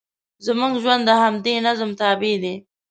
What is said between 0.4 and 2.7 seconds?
زموږ ژوند د همدې نظم تابع دی.